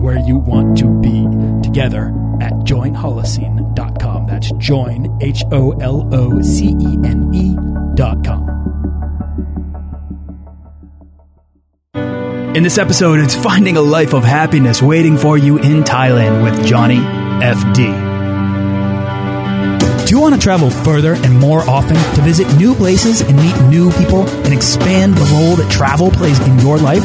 [0.00, 1.26] and where you want to be
[1.62, 2.08] together
[2.40, 4.26] at joinholocene.com.
[4.26, 8.48] That's join, H O L O C E N E.com.
[12.54, 16.66] In this episode, it's finding a life of happiness waiting for you in Thailand with
[16.66, 18.10] Johnny FD.
[20.06, 23.56] Do you want to travel further and more often to visit new places and meet
[23.68, 27.04] new people and expand the role that travel plays in your life?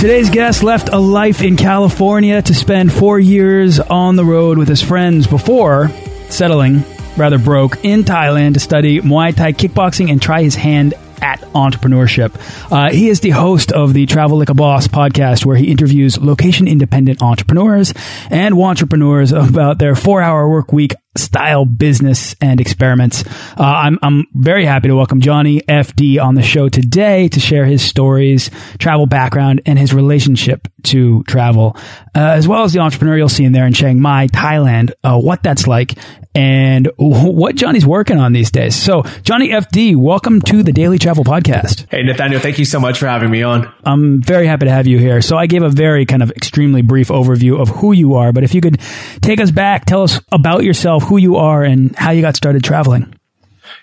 [0.00, 4.66] Today's guest left a life in California to spend four years on the road with
[4.66, 5.90] his friends before
[6.30, 6.84] settling,
[7.18, 12.32] rather broke, in Thailand to study Muay Thai kickboxing and try his hand at entrepreneurship.
[12.72, 16.18] Uh, he is the host of the Travel Like a Boss podcast, where he interviews
[16.18, 17.92] location independent entrepreneurs
[18.30, 23.24] and entrepreneurs about their four hour work week style business and experiments.
[23.58, 27.64] Uh, I'm, I'm very happy to welcome Johnny FD on the show today to share
[27.64, 31.76] his stories, travel background, and his relationship to travel,
[32.14, 35.66] uh, as well as the entrepreneurial scene there in Chiang Mai, Thailand, uh, what that's
[35.66, 35.98] like,
[36.34, 38.76] and what Johnny's working on these days.
[38.76, 41.86] So, Johnny FD, welcome to the Daily Travel Podcast.
[41.90, 43.72] Hey, Nathaniel, thank you so much for having me on.
[43.84, 45.22] I'm very happy to have you here.
[45.22, 48.44] So, I gave a very kind of extremely brief overview of who you are, but
[48.44, 48.80] if you could
[49.20, 52.62] take us back, tell us about yourself, who you are, and how you got started
[52.62, 53.14] traveling.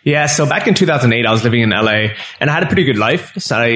[0.04, 2.10] Yeah, so back in 2008, I was living in LA
[2.40, 3.34] and I had a pretty good life.
[3.38, 3.68] So I,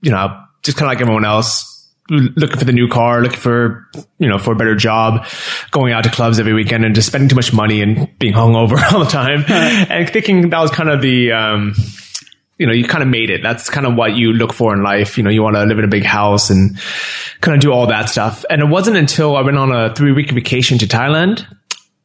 [0.00, 1.73] you know, just kind of like everyone else,
[2.10, 3.88] looking for the new car, looking for,
[4.18, 5.26] you know, for a better job,
[5.70, 8.80] going out to clubs every weekend and just spending too much money and being hungover
[8.92, 11.74] all the time and thinking that was kind of the, um,
[12.58, 13.42] you know, you kind of made it.
[13.42, 15.16] That's kind of what you look for in life.
[15.16, 16.78] You know, you want to live in a big house and
[17.40, 18.44] kind of do all that stuff.
[18.48, 21.46] And it wasn't until I went on a three week vacation to Thailand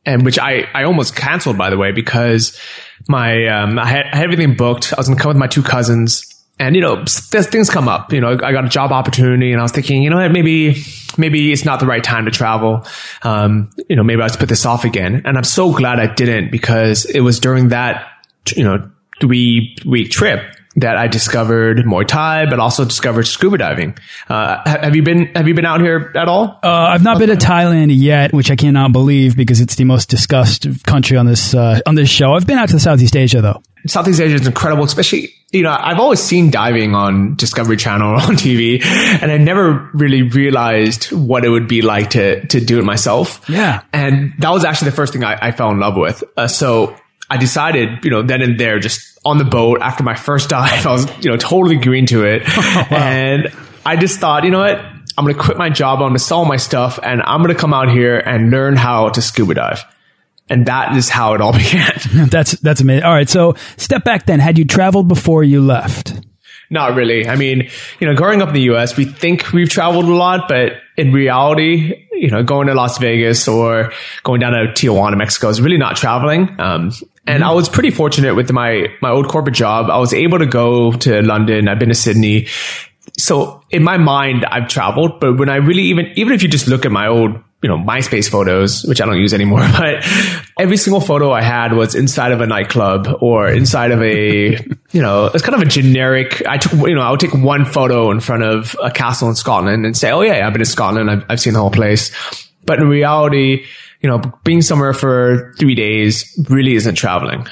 [0.05, 2.59] and which I, I almost canceled by the way, because
[3.07, 4.93] my, um, I had, I had everything booked.
[4.93, 6.28] I was going to come with my two cousins
[6.59, 9.63] and you know things come up you know i got a job opportunity and i
[9.63, 10.83] was thinking you know maybe
[11.17, 12.85] maybe it's not the right time to travel
[13.23, 16.13] um, you know maybe i'll just put this off again and i'm so glad i
[16.13, 18.07] didn't because it was during that
[18.55, 18.89] you know
[19.19, 20.41] three week trip
[20.75, 23.97] that I discovered Muay Thai, but also discovered scuba diving.
[24.29, 26.59] Uh, have you been Have you been out here at all?
[26.63, 30.09] Uh, I've not been to Thailand yet, which I cannot believe because it's the most
[30.09, 32.33] discussed country on this uh, on this show.
[32.33, 33.61] I've been out to Southeast Asia though.
[33.87, 38.15] Southeast Asia is incredible, especially you know I've always seen diving on Discovery Channel or
[38.21, 42.79] on TV, and I never really realized what it would be like to to do
[42.79, 43.47] it myself.
[43.49, 46.23] Yeah, and that was actually the first thing I, I fell in love with.
[46.35, 46.95] Uh, so
[47.29, 50.85] I decided, you know, then and there, just on the boat after my first dive,
[50.85, 52.43] I was, you know, totally green to it.
[52.47, 52.87] wow.
[52.89, 53.53] And
[53.85, 54.77] I just thought, you know what?
[55.17, 55.97] I'm going to quit my job.
[55.97, 58.77] I'm going to sell my stuff and I'm going to come out here and learn
[58.77, 59.83] how to scuba dive.
[60.49, 61.93] And that is how it all began.
[62.29, 63.03] that's, that's amazing.
[63.03, 63.29] All right.
[63.29, 64.39] So step back then.
[64.39, 66.13] Had you traveled before you left?
[66.71, 67.27] Not really.
[67.27, 67.69] I mean,
[67.99, 71.11] you know, growing up in the US, we think we've traveled a lot, but in
[71.11, 73.91] reality, you know, going to Las Vegas or
[74.23, 76.59] going down to Tijuana, Mexico is really not traveling.
[76.59, 76.91] Um,
[77.25, 79.89] and I was pretty fortunate with my, my old corporate job.
[79.89, 81.67] I was able to go to London.
[81.67, 82.47] I've been to Sydney.
[83.17, 86.67] So in my mind, I've traveled, but when I really even, even if you just
[86.67, 90.05] look at my old, you know, MySpace photos, which I don't use anymore, but
[90.57, 94.51] every single photo I had was inside of a nightclub or inside of a,
[94.91, 97.65] you know, it's kind of a generic, I took, you know, I would take one
[97.65, 100.65] photo in front of a castle in Scotland and say, oh yeah, I've been to
[100.65, 101.11] Scotland.
[101.11, 102.11] I've, I've seen the whole place.
[102.65, 103.65] But in reality,
[104.01, 107.45] you know, being somewhere for three days really isn't traveling.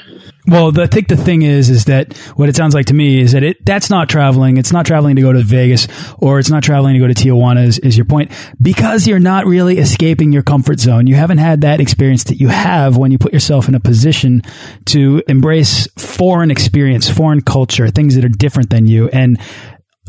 [0.46, 3.20] Well, the, I think the thing is, is that what it sounds like to me
[3.20, 4.56] is that it that's not traveling.
[4.56, 7.66] It's not traveling to go to Vegas or it's not traveling to go to Tijuana.
[7.66, 8.32] Is, is your point?
[8.60, 11.06] Because you're not really escaping your comfort zone.
[11.06, 14.40] You haven't had that experience that you have when you put yourself in a position
[14.86, 19.38] to embrace foreign experience, foreign culture, things that are different than you, and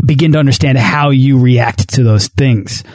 [0.05, 2.85] begin to understand how you react to those things.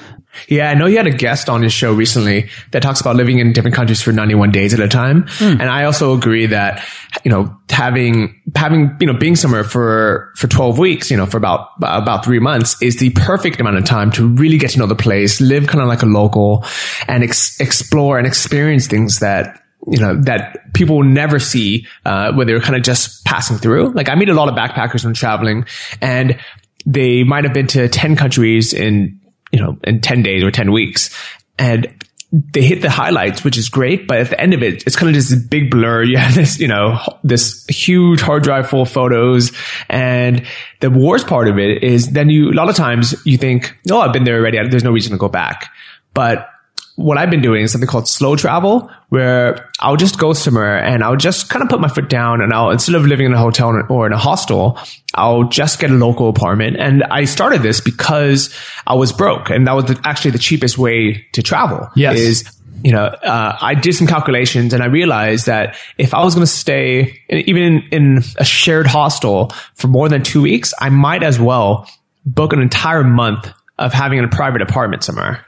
[0.48, 3.38] Yeah, I know you had a guest on his show recently that talks about living
[3.38, 5.24] in different countries for 91 days at a time.
[5.24, 5.60] Mm.
[5.60, 6.84] And I also agree that,
[7.24, 11.36] you know, having, having, you know, being somewhere for, for 12 weeks, you know, for
[11.36, 14.86] about, about three months is the perfect amount of time to really get to know
[14.86, 16.64] the place, live kind of like a local
[17.08, 22.32] and ex- explore and experience things that, you know, that people will never see, uh,
[22.32, 23.90] when they're kind of just passing through.
[23.90, 25.66] Like I meet a lot of backpackers when traveling
[26.00, 26.38] and
[26.86, 29.20] they might have been to 10 countries in
[29.54, 31.16] you know, in 10 days or 10 weeks.
[31.60, 31.86] And
[32.32, 34.08] they hit the highlights, which is great.
[34.08, 36.02] But at the end of it, it's kind of just a big blur.
[36.14, 39.52] You have this, you know, this huge hard drive full of photos.
[39.88, 40.44] And
[40.80, 44.00] the worst part of it is then you, a lot of times you think, oh,
[44.00, 44.58] I've been there already.
[44.68, 45.70] There's no reason to go back.
[46.14, 46.48] But
[46.96, 51.02] what I've been doing is something called slow travel, where I'll just go somewhere and
[51.02, 53.38] I'll just kind of put my foot down and I'll, instead of living in a
[53.38, 54.78] hotel or in a hostel,
[55.14, 56.76] I'll just get a local apartment.
[56.78, 58.54] And I started this because
[58.86, 61.88] I was broke and that was the, actually the cheapest way to travel.
[61.96, 62.16] Yes.
[62.16, 66.34] Is, you know, uh, I did some calculations and I realized that if I was
[66.34, 70.90] going to stay even in, in a shared hostel for more than two weeks, I
[70.90, 71.88] might as well
[72.24, 75.44] book an entire month of having a private apartment somewhere.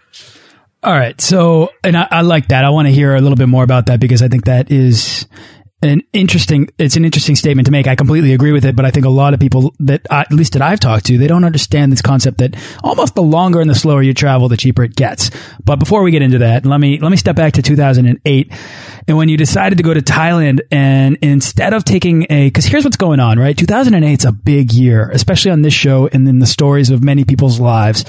[0.87, 1.21] All right.
[1.21, 2.65] So, and I, I like that.
[2.65, 5.27] I want to hear a little bit more about that because I think that is
[5.83, 8.91] an interesting it's an interesting statement to make i completely agree with it but i
[8.91, 11.93] think a lot of people that at least that i've talked to they don't understand
[11.93, 15.31] this concept that almost the longer and the slower you travel the cheaper it gets
[15.63, 18.53] but before we get into that let me let me step back to 2008
[19.07, 22.85] and when you decided to go to thailand and instead of taking a because here's
[22.85, 26.39] what's going on right 2008 is a big year especially on this show and in
[26.39, 28.07] the stories of many people's lives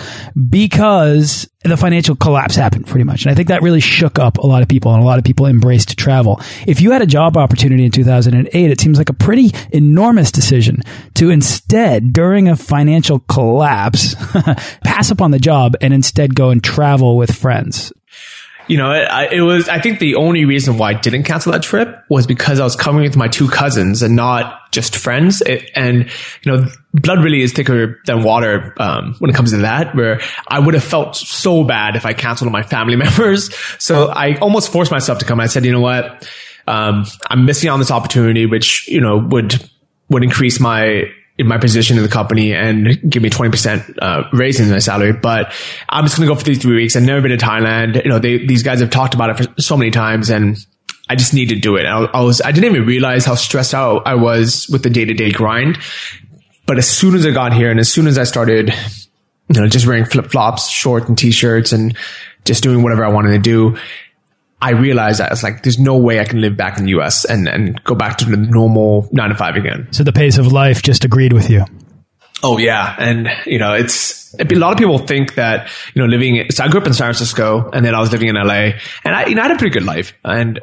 [0.49, 3.23] because the financial collapse happened pretty much.
[3.23, 5.25] And I think that really shook up a lot of people and a lot of
[5.25, 6.41] people embraced travel.
[6.65, 10.83] If you had a job opportunity in 2008, it seems like a pretty enormous decision
[11.15, 14.15] to instead, during a financial collapse,
[14.83, 17.91] pass up on the job and instead go and travel with friends
[18.67, 21.63] you know, it, it, was, I think the only reason why I didn't cancel that
[21.63, 25.41] trip was because I was coming with my two cousins and not just friends.
[25.41, 26.09] It, and,
[26.43, 30.21] you know, blood really is thicker than water, um, when it comes to that, where
[30.47, 33.53] I would have felt so bad if I canceled my family members.
[33.79, 35.39] So I almost forced myself to come.
[35.39, 36.29] I said, you know what?
[36.67, 39.55] Um, I'm missing on this opportunity, which, you know, would,
[40.09, 44.59] would increase my in my position in the company and give me 20% uh, raise
[44.59, 45.13] in my salary.
[45.13, 45.53] But
[45.87, 46.95] I'm just going to go for these three weeks.
[46.95, 48.03] I've never been to Thailand.
[48.03, 50.57] You know, they, these guys have talked about it for so many times and
[51.09, 51.85] I just need to do it.
[51.85, 55.05] I, I was, I didn't even realize how stressed out I was with the day
[55.05, 55.77] to day grind.
[56.65, 58.73] But as soon as I got here and as soon as I started,
[59.47, 61.95] you know, just wearing flip flops, shorts and t-shirts and
[62.45, 63.77] just doing whatever I wanted to do,
[64.61, 67.25] I realized that it's like there's no way I can live back in the US
[67.25, 69.87] and, and go back to the normal nine to five again.
[69.91, 71.65] So the pace of life just agreed with you.
[72.43, 76.49] Oh yeah, and you know it's a lot of people think that you know living.
[76.51, 78.73] So I grew up in San Francisco, and then I was living in LA,
[79.03, 80.13] and I you know I had a pretty good life.
[80.23, 80.59] And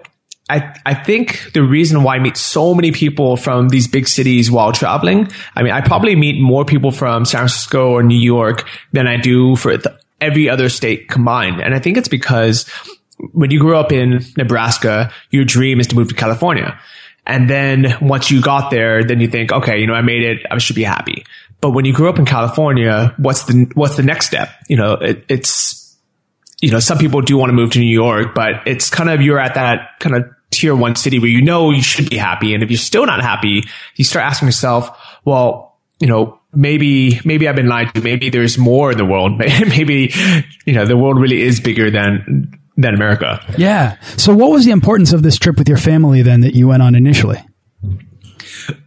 [0.49, 4.51] I I think the reason why I meet so many people from these big cities
[4.51, 8.69] while traveling, I mean I probably meet more people from San Francisco or New York
[8.93, 12.71] than I do for the, every other state combined, and I think it's because
[13.33, 16.79] when you grew up in Nebraska, your dream is to move to California.
[17.27, 20.47] And then once you got there, then you think, okay, you know, I made it.
[20.51, 21.25] I should be happy.
[21.61, 24.51] But when you grew up in California, what's the, what's the next step?
[24.69, 25.97] You know, it, it's,
[26.61, 29.23] you know, some people do want to move to New York, but it's kind of,
[29.23, 32.55] you're at that kind of tier one city where you know you should be happy.
[32.55, 33.65] And if you're still not happy,
[33.97, 34.91] you start asking yourself,
[35.25, 38.03] well, you know, maybe, maybe I've been lied to.
[38.03, 39.39] Maybe there's more in the world.
[39.39, 40.13] maybe,
[40.67, 43.41] you know, the world really is bigger than, than America.
[43.57, 43.99] Yeah.
[44.17, 46.83] So what was the importance of this trip with your family then that you went
[46.83, 47.39] on initially?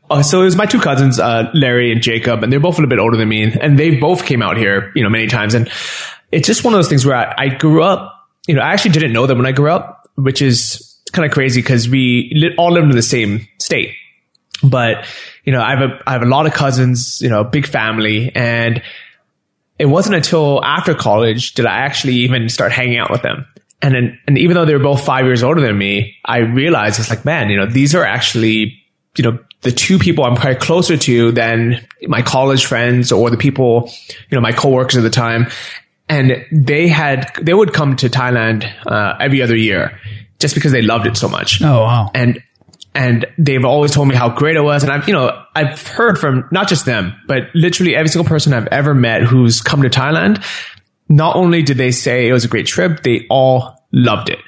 [0.10, 2.82] Uh, so it was my two cousins, uh, Larry and Jacob, and they're both a
[2.82, 5.54] little bit older than me, and they both came out here, you know, many times.
[5.54, 5.70] And
[6.32, 8.14] it's just one of those things where I, I grew up,
[8.48, 11.32] you know, I actually didn't know them when I grew up, which is kind of
[11.32, 13.94] crazy because we li- all lived in the same state.
[14.64, 15.06] But,
[15.44, 18.32] you know, I have a, I have a lot of cousins, you know, big family,
[18.34, 18.82] and
[19.78, 23.46] it wasn't until after college did I actually even start hanging out with them
[23.82, 27.00] and then, and even though they were both five years older than me, I realized
[27.00, 28.82] it's like, man, you know, these are actually,
[29.16, 33.38] you know, the two people I'm probably closer to than my college friends or the
[33.38, 33.92] people,
[34.30, 35.48] you know, my coworkers at the time.
[36.10, 40.00] And they had, they would come to Thailand, uh, every other year.
[40.40, 41.62] just because they loved it so much.
[41.62, 42.12] Oh wow.
[42.14, 42.42] And
[42.94, 44.82] and they've always told me how great it was.
[44.84, 48.54] And I've, you know, I've heard from not just them, but literally every single person
[48.54, 50.44] I've ever met who's come to Thailand.
[51.10, 54.40] Not only did they say it was a great trip, they all loved it.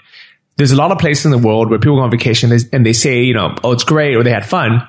[0.57, 2.93] There's a lot of places in the world where people go on vacation and they
[2.93, 4.85] say, you know, oh, it's great or they had fun,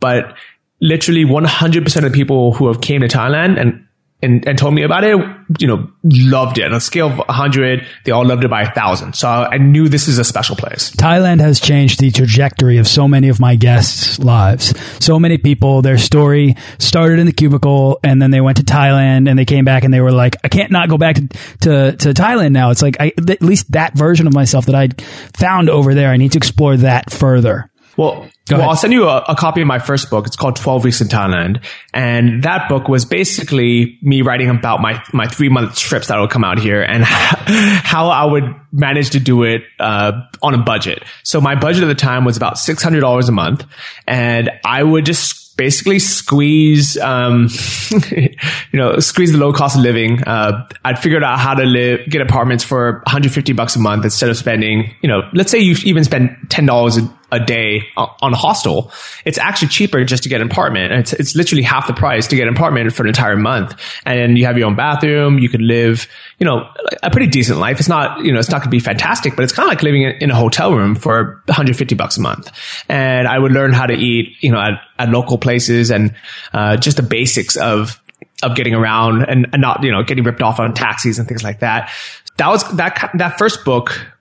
[0.00, 0.34] but
[0.80, 3.86] literally 100% of the people who have came to Thailand and
[4.22, 5.16] and, and told me about it,
[5.58, 6.64] you know, loved it.
[6.64, 9.14] On a scale of 100, they all loved it by a thousand.
[9.14, 10.92] So I knew this is a special place.
[10.92, 14.74] Thailand has changed the trajectory of so many of my guests' lives.
[15.04, 19.28] So many people, their story started in the cubicle and then they went to Thailand
[19.28, 21.28] and they came back and they were like, I can't not go back to,
[21.62, 22.70] to, to Thailand now.
[22.70, 25.02] It's like, I, at least that version of myself that I'd
[25.36, 27.71] found over there, I need to explore that further.
[27.96, 30.26] Well, well, I'll send you a, a, copy of my first book.
[30.26, 31.64] It's called 12 Weeks in Thailand.
[31.92, 36.30] And that book was basically me writing about my, my three month trips that would
[36.30, 41.02] come out here and how I would manage to do it, uh, on a budget.
[41.22, 43.66] So my budget at the time was about $600 a month.
[44.06, 47.48] And I would just basically squeeze, um,
[48.10, 48.28] you
[48.72, 50.22] know, squeeze the low cost of living.
[50.24, 54.30] Uh, I'd figured out how to live, get apartments for 150 bucks a month instead
[54.30, 58.92] of spending, you know, let's say you even spend $10 a, day on a hostel.
[59.24, 60.92] It's actually cheaper just to get an apartment.
[60.92, 63.74] It's, it's literally half the price to get an apartment for an entire month.
[64.04, 65.38] And you have your own bathroom.
[65.38, 66.06] You could live,
[66.38, 66.68] you know,
[67.02, 67.80] a pretty decent life.
[67.80, 69.82] It's not, you know, it's not going to be fantastic, but it's kind of like
[69.82, 72.50] living in, in, a hotel room for 150 bucks a month.
[72.88, 76.14] And I would learn how to eat, you know, at, at local places and,
[76.52, 78.00] uh, just the basics of,
[78.42, 81.42] of getting around and, and not, you know, getting ripped off on taxis and things
[81.42, 81.90] like that.
[82.36, 84.11] That was, that, that first book,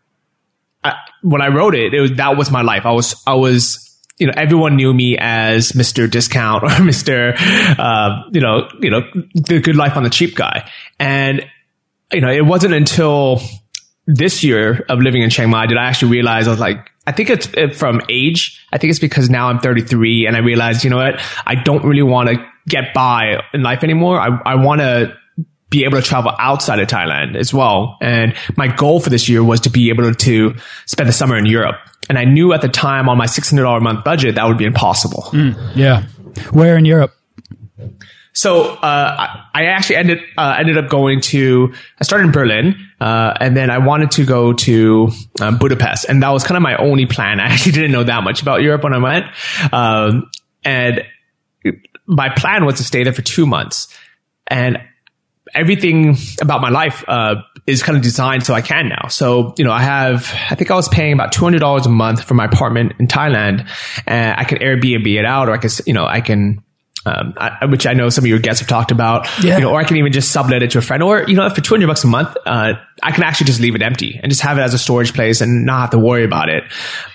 [0.84, 2.86] I, when I wrote it, it was, that was my life.
[2.86, 6.10] I was, I was, you know, everyone knew me as Mr.
[6.10, 7.36] Discount or Mr.
[7.78, 9.02] Uh, you know, you know,
[9.34, 10.70] the good life on the cheap guy.
[11.00, 11.46] And
[12.14, 13.42] you know, it wasn't until
[14.08, 17.12] this year of living in Chiang Mai did I actually realize I was like, I
[17.12, 18.64] think it's from age.
[18.72, 21.22] I think it's because now I'm 33 and I realized, you know what?
[21.46, 24.20] I don't really want to get by in life anymore.
[24.20, 25.18] I, I want to
[25.72, 27.98] be able to travel outside of Thailand as well.
[28.02, 31.48] And my goal for this year was to be able to spend the summer in
[31.48, 31.78] Europe.
[32.10, 34.66] And I knew at the time on my $600 a month budget, that would be
[34.66, 35.24] impossible.
[35.32, 36.04] Mm, yeah.
[36.52, 37.16] Where in Europe?
[38.34, 41.74] So uh, I actually ended uh, ended up going to.
[42.00, 45.10] I started in Berlin, uh, and then I wanted to go to
[45.42, 47.42] um, Budapest, and that was kind of my only plan.
[47.42, 49.26] I actually didn't know that much about Europe when I went,
[49.74, 50.30] um,
[50.64, 51.04] and
[52.06, 53.94] my plan was to stay there for two months.
[54.48, 54.80] And
[55.54, 57.36] everything about my life uh,
[57.68, 59.08] is kind of designed so I can now.
[59.08, 60.34] So you know, I have.
[60.50, 63.08] I think I was paying about two hundred dollars a month for my apartment in
[63.08, 63.68] Thailand,
[64.06, 66.64] and I can Airbnb it out, or I can you know I can
[67.06, 69.58] um, I, which I know some of your guests have talked about, yeah.
[69.58, 71.50] you know, or I can even just sublet it to a friend or, you know,
[71.50, 74.42] for 200 bucks a month, uh, I can actually just leave it empty and just
[74.42, 76.64] have it as a storage place and not have to worry about it.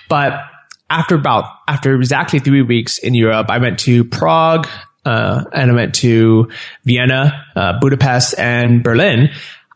[0.09, 0.41] But
[0.89, 4.67] after about, after exactly three weeks in Europe, I went to Prague,
[5.07, 6.49] uh, and I went to
[6.83, 9.29] Vienna, uh, Budapest and Berlin.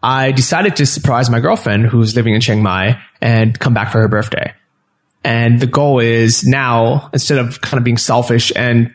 [0.03, 4.01] I decided to surprise my girlfriend who's living in Chiang Mai and come back for
[4.01, 4.53] her birthday.
[5.23, 8.93] And the goal is now, instead of kind of being selfish and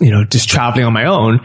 [0.00, 1.40] you know, just traveling on my own,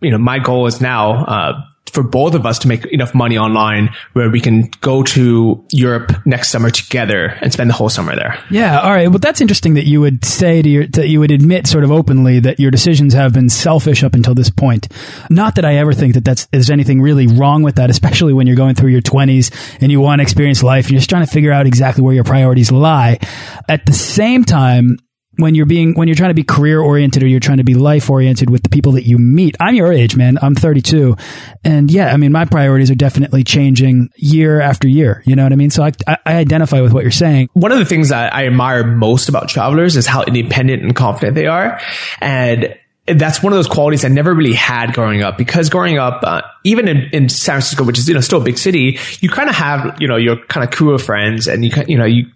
[0.00, 3.38] you know, my goal is now, uh, for both of us to make enough money
[3.38, 8.14] online where we can go to Europe next summer together and spend the whole summer
[8.16, 8.38] there.
[8.50, 8.80] Yeah.
[8.80, 9.08] All right.
[9.08, 11.92] Well, that's interesting that you would say to your, that you would admit sort of
[11.92, 14.88] openly that your decisions have been selfish up until this point.
[15.30, 18.46] Not that I ever think that that's, there's anything really wrong with that, especially when
[18.46, 20.90] you're going through your twenties and you want to experience life.
[20.90, 23.18] You're just trying to figure out exactly where your priorities lie.
[23.68, 24.98] At the same time,
[25.36, 27.74] when you're being when you're trying to be career oriented or you're trying to be
[27.74, 29.56] life oriented with the people that you meet.
[29.60, 30.38] I'm your age, man.
[30.40, 31.16] I'm 32,
[31.64, 35.22] and yeah, I mean my priorities are definitely changing year after year.
[35.26, 35.70] You know what I mean?
[35.70, 37.50] So I, I identify with what you're saying.
[37.54, 41.34] One of the things that I admire most about travelers is how independent and confident
[41.34, 41.80] they are,
[42.20, 42.76] and
[43.06, 46.42] that's one of those qualities I never really had growing up because growing up, uh,
[46.64, 49.50] even in, in San Francisco, which is, you know, still a big city, you kind
[49.50, 52.26] of have, you know, your kind of crew of friends and you, you know, you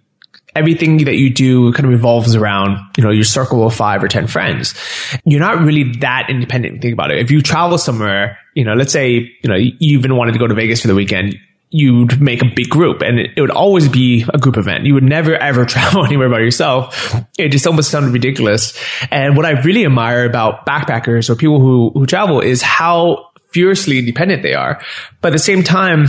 [0.59, 4.07] everything that you do kind of revolves around, you know, your circle of five or
[4.07, 4.75] 10 friends.
[5.23, 6.81] You're not really that independent.
[6.81, 7.19] Think about it.
[7.19, 10.47] If you travel somewhere, you know, let's say, you know, you even wanted to go
[10.47, 11.35] to Vegas for the weekend,
[11.71, 14.85] you'd make a big group and it, would always be a group event.
[14.85, 17.15] You would never ever travel anywhere by yourself.
[17.37, 18.77] It just almost sounded ridiculous.
[19.11, 23.99] And what I really admire about backpackers or people who, who travel is how fiercely
[23.99, 24.81] independent they are.
[25.21, 26.07] But at the same time,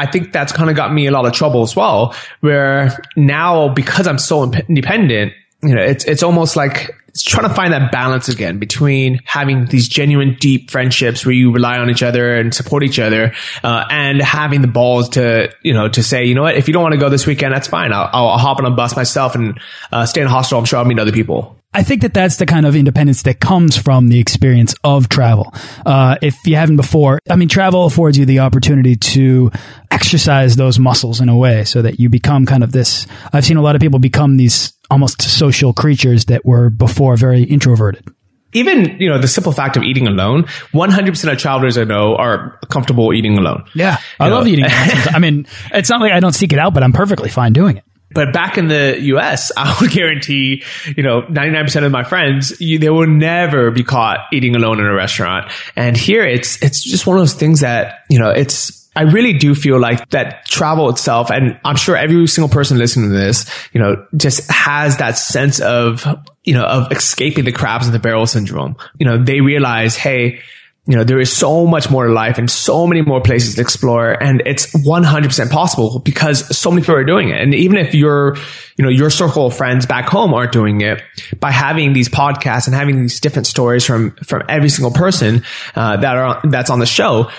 [0.00, 3.68] I think that's kind of got me a lot of trouble as well, where now
[3.68, 7.92] because I'm so independent, you know, it's, it's almost like it's trying to find that
[7.92, 12.54] balance again between having these genuine deep friendships where you rely on each other and
[12.54, 16.42] support each other, uh, and having the balls to, you know, to say, you know
[16.42, 17.92] what, if you don't want to go this weekend, that's fine.
[17.92, 19.60] I'll, I'll hop on a bus myself and,
[19.92, 20.58] uh, stay in a hostel.
[20.58, 21.59] I'm sure I'll meet other people.
[21.72, 25.54] I think that that's the kind of independence that comes from the experience of travel.
[25.86, 29.52] Uh, if you haven't before, I mean, travel affords you the opportunity to
[29.88, 33.06] exercise those muscles in a way so that you become kind of this.
[33.32, 37.44] I've seen a lot of people become these almost social creatures that were before very
[37.44, 38.04] introverted.
[38.52, 40.42] Even you know the simple fact of eating alone
[40.74, 43.64] 100% of travelers i know are comfortable eating alone.
[43.76, 43.98] Yeah.
[44.18, 46.92] I love eating i mean it's not like i don't seek it out but i'm
[46.92, 50.64] perfectly fine doing it but back in the US, I would guarantee,
[50.96, 54.86] you know, 99% of my friends, you, they will never be caught eating alone in
[54.86, 55.50] a restaurant.
[55.76, 59.34] And here it's, it's just one of those things that, you know, it's, I really
[59.34, 63.48] do feel like that travel itself, and I'm sure every single person listening to this,
[63.72, 66.04] you know, just has that sense of,
[66.42, 68.76] you know, of escaping the crabs in the barrel syndrome.
[68.98, 70.40] You know, they realize, hey,
[70.86, 74.10] you know, there is so much more life and so many more places to explore.
[74.10, 77.40] And it's 100% possible because so many people are doing it.
[77.40, 78.36] And even if your,
[78.76, 81.02] you know, your circle of friends back home aren't doing it
[81.38, 85.44] by having these podcasts and having these different stories from, from every single person,
[85.74, 87.30] uh, that are, that's on the show,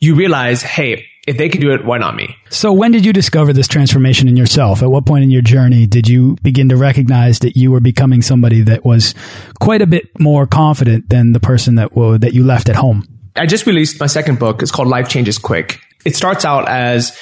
[0.00, 2.36] you realize, hey, if they can do it, why not me?
[2.48, 4.82] So when did you discover this transformation in yourself?
[4.82, 8.22] At what point in your journey did you begin to recognize that you were becoming
[8.22, 9.14] somebody that was
[9.60, 13.06] quite a bit more confident than the person that that you left at home?
[13.36, 14.62] I just released my second book.
[14.62, 15.80] It's called Life Changes Quick.
[16.04, 17.16] It starts out as,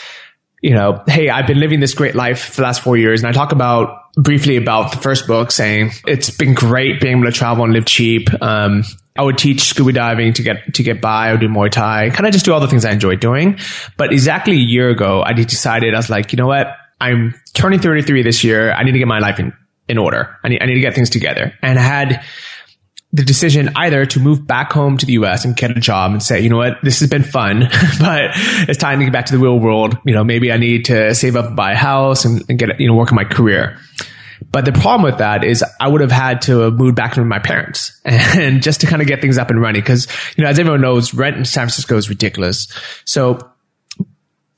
[0.63, 3.21] you know, hey, I've been living this great life for the last four years.
[3.21, 7.27] And I talk about briefly about the first book saying it's been great being able
[7.27, 8.29] to travel and live cheap.
[8.41, 8.85] Um,
[9.19, 11.29] I would teach scuba diving to get to get by.
[11.29, 13.59] I would do Muay Thai, kind of just do all the things I enjoy doing.
[13.97, 16.69] But exactly a year ago, I decided I was like, you know what?
[17.01, 18.73] I'm turning 33 this year.
[18.73, 19.53] I need to get my life in
[19.89, 20.37] in order.
[20.45, 21.53] I need I need to get things together.
[21.63, 22.25] And I had
[23.13, 26.23] the decision either to move back home to the US and get a job and
[26.23, 27.61] say, you know what, this has been fun,
[27.99, 28.31] but
[28.69, 29.97] it's time to get back to the real world.
[30.05, 32.79] You know, maybe I need to save up and buy a house and, and get,
[32.79, 33.79] you know, work on my career.
[34.51, 37.39] But the problem with that is I would have had to move back with my
[37.39, 39.83] parents and just to kind of get things up and running.
[39.83, 42.69] Cause, you know, as everyone knows, rent in San Francisco is ridiculous.
[43.05, 43.39] So,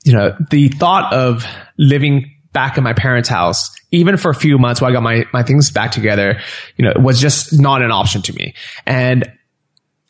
[0.03, 1.45] you know, the thought of
[1.77, 5.25] living back in my parents' house, even for a few months while I got my,
[5.33, 6.39] my things back together,
[6.77, 8.53] you know, was just not an option to me.
[8.85, 9.23] And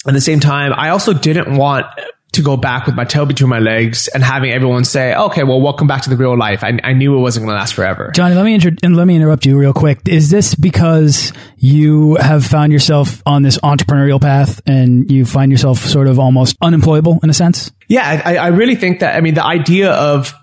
[0.08, 1.86] at the same time, I also didn't want
[2.34, 5.60] to go back with my tail between my legs and having everyone say, okay, well,
[5.60, 6.64] welcome back to the real life.
[6.64, 8.12] I, I knew it wasn't going to last forever.
[8.16, 10.00] Johnny, let me, inter- let me interrupt you real quick.
[10.08, 15.80] Is this because you have found yourself on this entrepreneurial path and you find yourself
[15.80, 17.70] sort of almost unemployable in a sense?
[17.90, 20.34] Yeah, I, I really think that, I mean, the idea of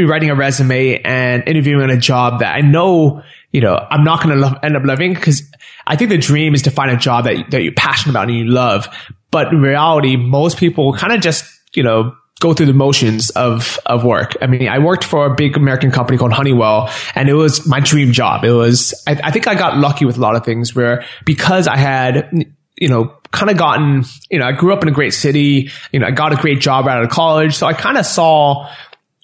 [0.00, 4.22] writing a resume and interviewing on a job that I know, you know, I'm not
[4.22, 5.42] going to end up loving because
[5.86, 8.36] I think the dream is to find a job that, that you're passionate about and
[8.36, 8.88] you love.
[9.30, 13.78] But in reality, most people kind of just, you know, go through the motions of,
[13.86, 14.36] of work.
[14.42, 17.80] I mean, I worked for a big American company called Honeywell and it was my
[17.80, 18.44] dream job.
[18.44, 21.66] It was, I, I think I got lucky with a lot of things where because
[21.66, 25.14] I had, you know, kind of gotten, you know, I grew up in a great
[25.14, 27.54] city, you know, I got a great job out of college.
[27.54, 28.70] So I kind of saw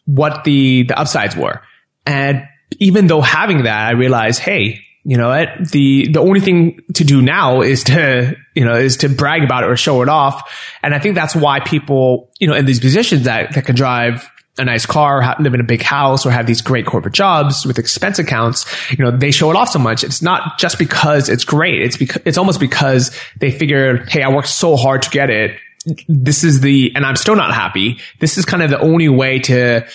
[0.06, 1.60] what the, the upsides were.
[2.06, 5.70] And even though having that, I realized, hey, you know what?
[5.70, 9.64] The, the only thing to do now is to, you know, is to brag about
[9.64, 10.76] it or show it off.
[10.82, 14.30] And I think that's why people, you know, in these positions that, that can drive
[14.58, 17.78] a nice car, live in a big house, or have these great corporate jobs with
[17.78, 20.04] expense accounts, you know, they show it off so much.
[20.04, 21.82] It's not just because it's great.
[21.82, 25.58] It's because, it's almost because they figure, Hey, I worked so hard to get it.
[26.06, 27.98] This is the, and I'm still not happy.
[28.20, 29.86] This is kind of the only way to,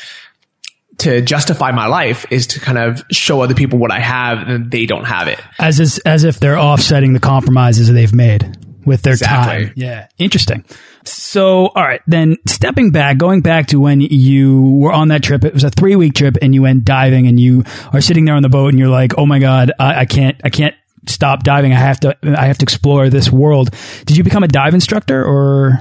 [1.00, 4.72] to justify my life is to kind of show other people what I have and
[4.72, 5.40] they don't have it.
[5.60, 9.66] As is, as if they're offsetting the compromises they've made with their exactly.
[9.66, 9.74] time.
[9.76, 10.08] Yeah.
[10.18, 10.66] Interesting.
[11.04, 15.46] So, all right, then stepping back, going back to when you were on that trip,
[15.46, 18.36] it was a three week trip and you went diving and you are sitting there
[18.36, 21.44] on the boat and you're like, oh my God, I, I can't, I can't stop
[21.44, 21.74] diving.
[21.74, 23.70] I have to, I have to explore this world.
[24.06, 25.80] Did you become a dive instructor or?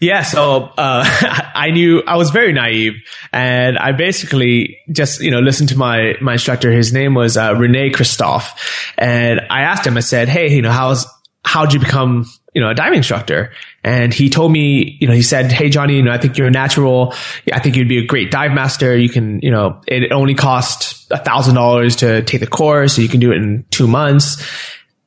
[0.00, 1.04] Yeah, so uh,
[1.54, 2.94] I knew I was very naive,
[3.32, 6.72] and I basically just you know listened to my my instructor.
[6.72, 9.98] His name was uh, Rene Christophe, and I asked him.
[9.98, 11.06] I said, "Hey, you know, how's
[11.44, 13.52] how'd you become you know a diving instructor?"
[13.84, 16.48] And he told me, you know, he said, "Hey, Johnny, you know, I think you're
[16.48, 17.12] a natural.
[17.52, 18.96] I think you'd be a great dive master.
[18.96, 23.02] You can, you know, it only costs a thousand dollars to take the course, so
[23.02, 24.42] you can do it in two months."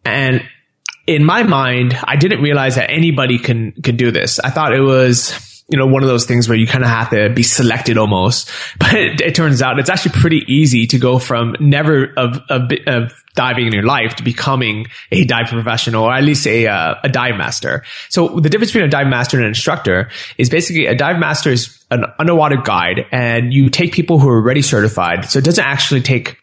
[0.05, 0.43] And
[1.05, 4.39] in my mind, I didn't realize that anybody can can do this.
[4.39, 7.09] I thought it was you know, one of those things where you kind of have
[7.11, 8.49] to be selected almost.
[8.77, 12.71] But it, it, turns out it's actually pretty easy to go from never of, of,
[12.85, 16.95] of diving in your life to becoming a dive professional or at least a, uh,
[17.03, 17.83] a dive master.
[18.09, 21.51] So the difference between a dive master and an instructor is basically a dive master
[21.51, 25.25] is an underwater guide and you take people who are already certified.
[25.25, 26.37] So it doesn't actually take,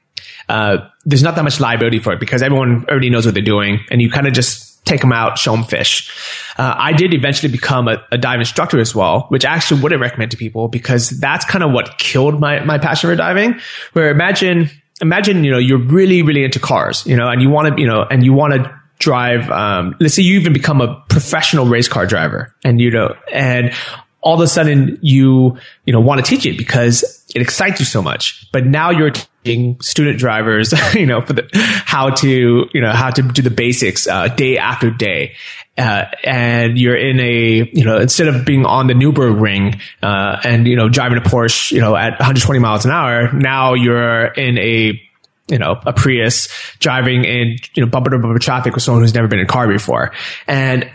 [0.51, 3.79] uh, there's not that much liability for it because everyone already knows what they're doing
[3.91, 6.11] and you kind of just take them out, show them fish.
[6.59, 10.01] Uh, I did eventually become a, a, dive instructor as well, which I actually wouldn't
[10.01, 13.61] recommend to people because that's kind of what killed my, my passion for diving.
[13.93, 14.69] Where imagine,
[15.01, 17.87] imagine, you know, you're really, really into cars, you know, and you want to, you
[17.87, 21.87] know, and you want to drive, um, let's say you even become a professional race
[21.87, 23.73] car driver and, you know, and
[24.21, 27.87] all of a sudden you, you know, want to teach it because it excites you
[27.87, 28.47] so much.
[28.53, 33.11] But now you're teaching student drivers, you know, for the, how to, you know, how
[33.11, 35.35] to do the basics, uh, day after day.
[35.79, 40.67] Uh, and you're in a, you know, instead of being on the Nürburgring, uh, and,
[40.67, 44.59] you know, driving a Porsche, you know, at 120 miles an hour, now you're in
[44.59, 45.01] a,
[45.49, 46.49] you know, a Prius
[46.81, 49.49] driving in, you know, bumper to bumper traffic with someone who's never been in a
[49.49, 50.13] car before.
[50.47, 50.91] And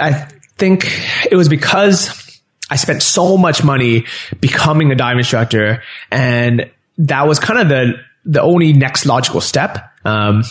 [0.00, 0.86] I think
[1.30, 2.23] it was because
[2.70, 4.06] I spent so much money
[4.40, 9.92] becoming a dive instructor and that was kind of the, the only next logical step.
[10.04, 10.44] Um,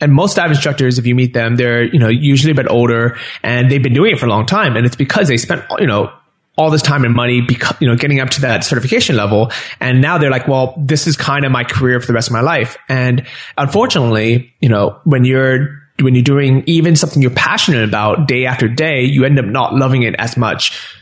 [0.00, 3.18] and most dive instructors, if you meet them, they're, you know, usually a bit older
[3.42, 4.76] and they've been doing it for a long time.
[4.76, 6.12] And it's because they spent, you know,
[6.56, 7.46] all this time and money,
[7.80, 9.50] you know, getting up to that certification level.
[9.80, 12.32] And now they're like, well, this is kind of my career for the rest of
[12.32, 12.76] my life.
[12.88, 13.26] And
[13.56, 18.68] unfortunately, you know, when you're, when you're doing even something you're passionate about day after
[18.68, 20.97] day, you end up not loving it as much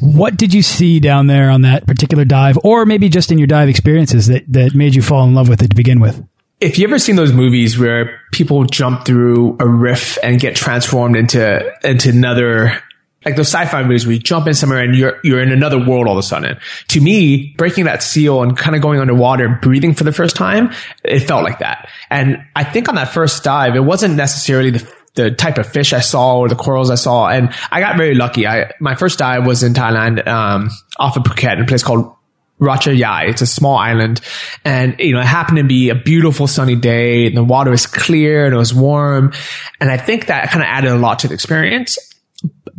[0.00, 3.46] what did you see down there on that particular dive, or maybe just in your
[3.46, 6.22] dive experiences that, that made you fall in love with it to begin with?
[6.60, 11.16] If you ever seen those movies where people jump through a riff and get transformed
[11.16, 12.82] into into another
[13.24, 16.06] like those sci-fi movies where you jump in somewhere and you're you're in another world
[16.06, 16.58] all of a sudden.
[16.88, 20.36] To me, breaking that seal and kind of going underwater and breathing for the first
[20.36, 21.88] time, it felt like that.
[22.10, 25.92] And I think on that first dive, it wasn't necessarily the the type of fish
[25.92, 27.28] I saw or the corals I saw.
[27.28, 28.46] And I got very lucky.
[28.46, 32.12] I, my first dive was in Thailand, um, off of Phuket in a place called
[32.60, 33.26] Racha Yai.
[33.26, 34.20] It's a small island.
[34.64, 37.86] And, you know, it happened to be a beautiful sunny day and the water was
[37.86, 39.32] clear and it was warm.
[39.80, 41.98] And I think that kind of added a lot to the experience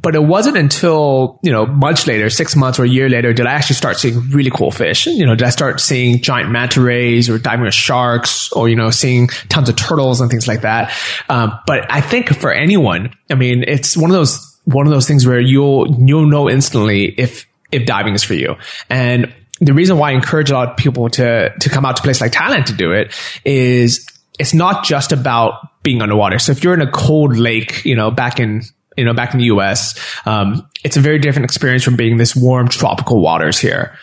[0.05, 3.47] but it wasn't until, you know, much later, six months or a year later, did
[3.47, 5.07] I actually start seeing really cool fish.
[5.07, 8.75] You know, did I start seeing giant manta rays or diving with sharks or, you
[8.75, 10.93] know, seeing tons of turtles and things like that.
[11.27, 15.07] Um, but I think for anyone, I mean, it's one of those, one of those
[15.07, 18.57] things where you'll, you'll know instantly if, if diving is for you.
[18.91, 22.01] And the reason why I encourage a lot of people to, to come out to
[22.01, 23.11] a place like Thailand to do it
[23.43, 24.05] is
[24.37, 26.37] it's not just about being underwater.
[26.37, 28.61] So if you're in a cold lake, you know, back in
[28.97, 32.35] you know, back in the US, um, it's a very different experience from being this
[32.35, 33.97] warm tropical waters here.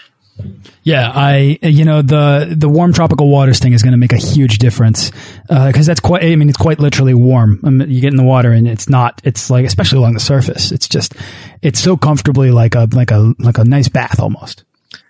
[0.82, 4.16] Yeah, I you know the the warm tropical waters thing is going to make a
[4.16, 5.10] huge difference
[5.42, 6.24] because uh, that's quite.
[6.24, 7.60] I mean, it's quite literally warm.
[7.64, 9.20] I mean, you get in the water and it's not.
[9.22, 10.72] It's like especially along the surface.
[10.72, 11.14] It's just
[11.60, 14.64] it's so comfortably like a like a like a nice bath almost.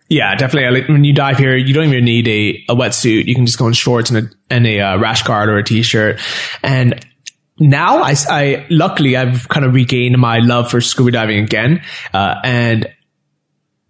[0.08, 0.92] Yeah, definitely.
[0.92, 3.24] When you dive here, you don't even need a, a wetsuit.
[3.24, 5.64] You can just go in shorts and a, and a uh, rash guard or a
[5.64, 6.20] t-shirt.
[6.62, 7.02] And
[7.62, 11.82] now I, I, luckily I've kind of regained my love for scuba diving again.
[12.12, 12.92] Uh, and,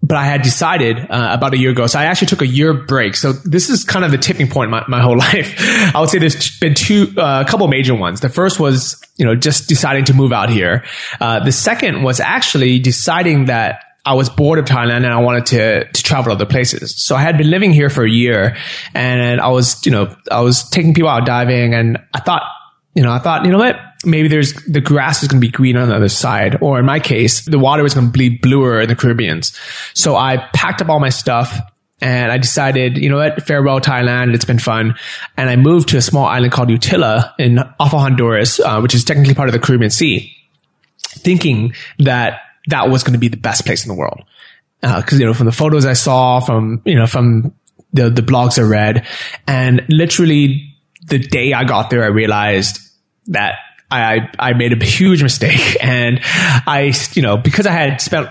[0.03, 1.87] but I had decided uh, about a year ago.
[1.87, 3.15] So I actually took a year break.
[3.15, 5.55] So this is kind of the tipping point in my, my whole life.
[5.95, 8.21] I would say there's been two, uh, a couple major ones.
[8.21, 10.85] The first was, you know, just deciding to move out here.
[11.21, 15.47] Uh, the second was actually deciding that I was bored of Thailand and I wanted
[15.47, 16.97] to, to travel other places.
[16.97, 18.57] So I had been living here for a year
[18.95, 22.43] and I was, you know, I was taking people out diving and I thought,
[22.95, 23.77] you know, I thought, you know what?
[24.05, 26.85] Maybe there's the grass is going to be green on the other side, or in
[26.85, 29.59] my case, the water was going to be bluer in the Caribbeans.
[29.95, 31.59] So I packed up all my stuff
[32.03, 33.47] and I decided, you know what?
[33.47, 34.35] Farewell Thailand.
[34.35, 34.97] It's been fun.
[35.37, 38.95] And I moved to a small island called Utila in off of Honduras, uh, which
[38.95, 40.35] is technically part of the Caribbean Sea,
[41.03, 44.25] thinking that that was going to be the best place in the world.
[44.83, 47.55] Uh, cause, you know, from the photos I saw, from, you know, from
[47.93, 49.07] the, the blogs I read
[49.47, 50.75] and literally
[51.07, 52.81] the day I got there, I realized
[53.29, 53.59] that
[53.91, 55.77] I, I made a huge mistake.
[55.83, 58.29] And I, you know, because I had spent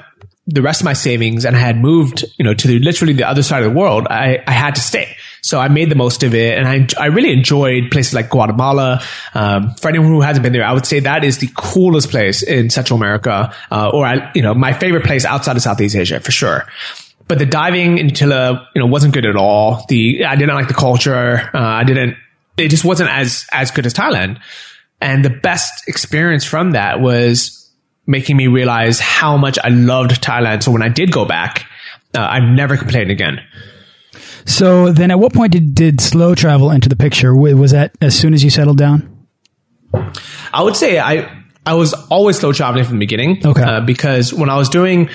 [0.47, 3.27] the rest of my savings and I had moved, you know, to the, literally the
[3.27, 5.15] other side of the world, I, I had to stay.
[5.43, 9.01] So I made the most of it and I, I really enjoyed places like Guatemala.
[9.34, 12.43] Um, for anyone who hasn't been there, I would say that is the coolest place
[12.43, 16.19] in Central America, uh, or I, you know, my favorite place outside of Southeast Asia
[16.19, 16.67] for sure
[17.27, 19.86] but the diving in Utila, you know, wasn't good at all.
[19.88, 21.49] The I didn't like the culture.
[21.54, 22.17] Uh, I didn't
[22.58, 24.41] it just wasn't as as good as Thailand.
[25.01, 27.57] And the best experience from that was
[28.05, 30.63] making me realize how much I loved Thailand.
[30.63, 31.65] So when I did go back,
[32.15, 33.41] uh, I've never complained again.
[34.45, 37.35] So then, at what point did, did slow travel enter the picture?
[37.35, 39.27] Was that as soon as you settled down?
[40.53, 43.45] I would say I I was always slow traveling from the beginning.
[43.45, 43.61] Okay.
[43.61, 45.09] Uh, because when I was doing,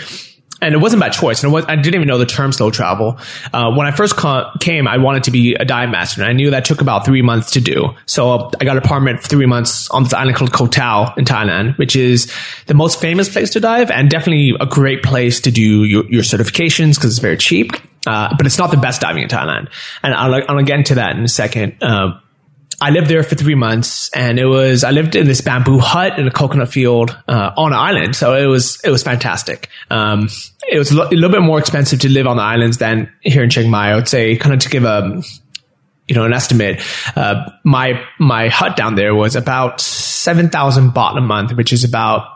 [0.62, 3.18] and it wasn't by choice, and was, I didn't even know the term slow travel.
[3.52, 6.32] Uh, when I first ca- came, I wanted to be a dive master, and I
[6.32, 7.90] knew that took about three months to do.
[8.06, 11.24] So I got an apartment for three months on this island called Koh Tao in
[11.24, 12.32] Thailand, which is
[12.66, 16.22] the most famous place to dive, and definitely a great place to do your, your
[16.22, 17.72] certifications because it's very cheap.
[18.06, 19.68] Uh, but it's not the best diving in Thailand.
[20.00, 21.82] And I'll, I'll get into that in a second.
[21.82, 22.20] Uh,
[22.80, 26.18] I lived there for three months and it was, I lived in this bamboo hut
[26.18, 28.14] in a coconut field, uh, on an island.
[28.14, 29.70] So it was, it was fantastic.
[29.90, 30.28] Um,
[30.68, 33.50] it was a little bit more expensive to live on the islands than here in
[33.50, 33.92] Chiang Mai.
[33.92, 35.22] I would say kind of to give a,
[36.06, 36.82] you know, an estimate,
[37.16, 42.28] uh, my, my hut down there was about 7,000 baht a month, which is about,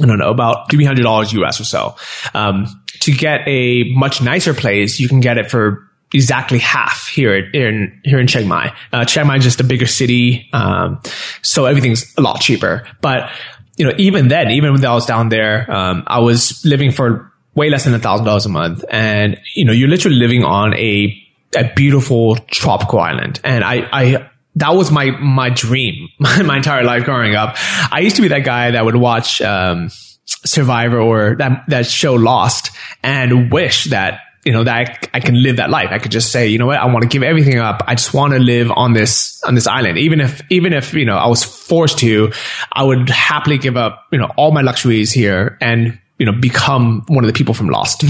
[0.00, 1.96] I don't know, about $300 US or so.
[2.34, 2.66] Um,
[3.00, 5.85] to get a much nicer place, you can get it for
[6.16, 8.74] exactly half here in here in Chiang Mai.
[8.92, 11.00] Uh, Chiang Mai is just a bigger city, um,
[11.42, 12.86] so everything's a lot cheaper.
[13.00, 13.30] But
[13.76, 17.32] you know, even then, even when I was down there, um, I was living for
[17.54, 20.74] way less than a thousand dollars a month, and you know, you're literally living on
[20.74, 21.16] a
[21.56, 27.04] a beautiful tropical island, and I I that was my my dream my entire life
[27.04, 27.56] growing up.
[27.92, 29.90] I used to be that guy that would watch um,
[30.24, 32.70] Survivor or that that show Lost
[33.02, 34.74] and wish that you know, that
[35.12, 35.88] I, I, can live that life.
[35.90, 37.82] I could just say, you know what, I want to give everything up.
[37.88, 39.98] I just want to live on this, on this island.
[39.98, 42.32] Even if, even if, you know, I was forced to,
[42.72, 47.02] I would happily give up, you know, all my luxuries here and, you know, become
[47.08, 48.04] one of the people from Lost.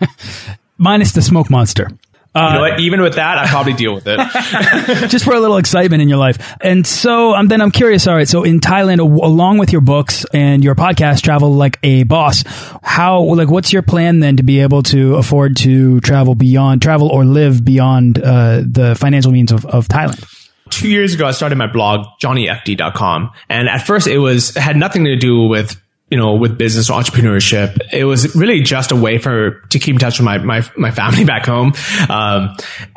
[0.78, 1.90] Minus the smoke monster.
[2.36, 2.80] Uh, you know what?
[2.80, 4.18] Even with that, I probably deal with it.
[5.08, 6.54] just for a little excitement in your life.
[6.60, 8.06] And so um, then I'm curious.
[8.06, 8.28] All right.
[8.28, 12.44] So in Thailand, along with your books and your podcast, Travel Like a Boss,
[12.82, 17.08] how, like, what's your plan then to be able to afford to travel beyond, travel
[17.08, 20.32] or live beyond uh, the financial means of, of Thailand?
[20.68, 23.30] Two years ago, I started my blog, johnnyfd.com.
[23.48, 27.78] And at first it was, had nothing to do with you know, with business entrepreneurship.
[27.92, 30.90] It was really just a way for, to keep in touch with my, my, my
[30.90, 31.72] family back home.
[32.08, 32.56] Um,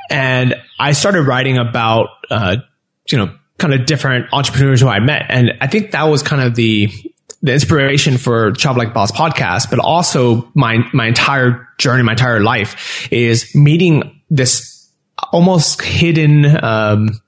[0.10, 2.58] and I started writing about, uh,
[3.10, 5.26] you know, kind of different entrepreneurs who I met.
[5.30, 6.90] And I think that was kind of the,
[7.42, 12.40] the inspiration for Travel Like Boss podcast, but also my, my entire journey, my entire
[12.40, 14.79] life is meeting this
[15.32, 17.20] almost hidden, um,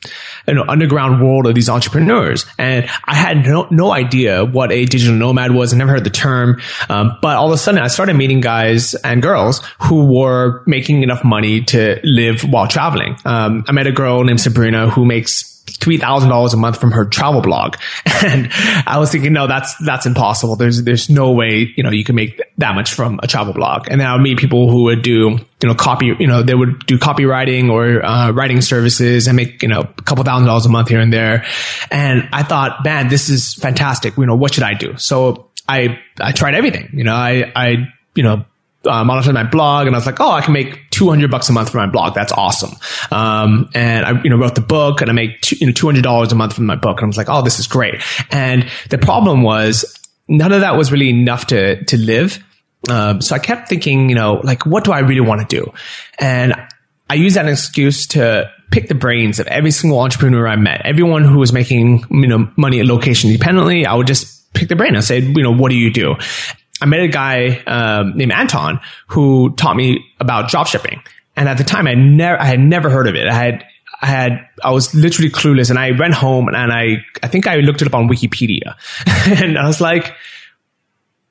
[0.48, 2.46] you know, underground world of these entrepreneurs.
[2.58, 5.74] And I had no, no idea what a digital nomad was.
[5.74, 6.62] I never heard the term.
[6.90, 11.04] Um, but all of a sudden I started meeting guys and girls who were making
[11.04, 13.16] enough money to live while traveling.
[13.26, 17.42] Um, I met a girl named Sabrina who makes $3,000 a month from her travel
[17.42, 17.76] blog.
[18.24, 18.50] And
[18.86, 20.56] I was thinking, no, that's, that's impossible.
[20.56, 23.88] There's, there's no way, you know, you can make that much from a travel blog.
[23.90, 26.54] And then I would meet people who would do, you know, copy, you know, they
[26.54, 30.68] would do copywriting or, uh, writing services and make, you know, a couple thousand dollars
[30.68, 31.46] a month here and there.
[31.90, 34.18] And I thought, man, this is fantastic.
[34.18, 34.96] You know, what should I do?
[34.98, 36.92] So I, I tried everything.
[36.94, 38.46] You know, I, I, you know,
[38.86, 41.52] uh, monitored my blog and I was like, oh, I can make 200 bucks a
[41.52, 42.14] month for my blog.
[42.14, 42.76] That's awesome.
[43.10, 46.32] Um, and I, you know, wrote the book and I make, two, you know, $200
[46.32, 47.00] a month from my book.
[47.00, 47.96] And I was like, oh, this is great.
[48.30, 52.38] And the problem was none of that was really enough to, to live.
[52.88, 55.74] Um, so I kept thinking, you know, like, what do I really want to do?
[56.20, 56.54] And
[57.10, 61.24] I used that excuse to pick the brains of every single entrepreneur I met, everyone
[61.24, 63.88] who was making, you know, money at location independently.
[63.88, 66.16] I would just pick the brain and say, you know, what do you do?
[66.82, 71.02] I met a guy um, named Anton who taught me about drop shipping.
[71.36, 73.28] And at the time, I never, I had never heard of it.
[73.28, 73.64] I had,
[74.02, 75.70] I had, I was literally clueless.
[75.70, 78.76] And I went home and I, I think I looked it up on Wikipedia,
[79.42, 80.14] and I was like,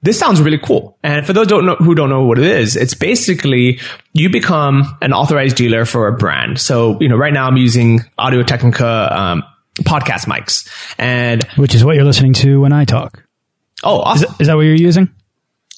[0.02, 0.96] this sounds really cool.
[1.02, 3.80] And for those don't know, who don't know what it is, it's basically
[4.12, 6.58] you become an authorized dealer for a brand.
[6.58, 9.42] So, you know, right now I'm using Audio Technica um,
[9.80, 13.22] podcast mics, and which is what you're listening to when I talk.
[13.82, 14.24] Oh, awesome.
[14.24, 15.10] Is, that, is that what you're using?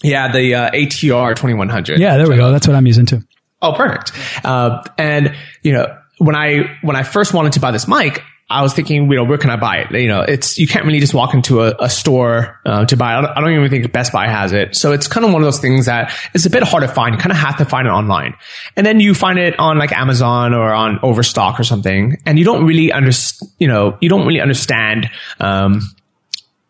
[0.03, 1.99] Yeah, the uh, ATR 2100.
[1.99, 2.51] Yeah, there we go.
[2.51, 3.23] That's what I'm using too.
[3.61, 4.13] Oh, perfect.
[4.45, 8.63] Uh, and you know, when I when I first wanted to buy this mic, I
[8.63, 9.91] was thinking, you know, where can I buy it?
[9.93, 13.15] You know, it's you can't really just walk into a, a store uh, to buy
[13.15, 13.19] it.
[13.19, 14.77] I don't, I don't, even think Best Buy has it.
[14.77, 17.15] So it's kind of one of those things that it's a bit hard to find.
[17.15, 18.35] You kind of have to find it online,
[18.77, 22.45] and then you find it on like Amazon or on Overstock or something, and you
[22.45, 23.51] don't really understand.
[23.59, 25.11] You know, you don't really understand.
[25.41, 25.81] Um,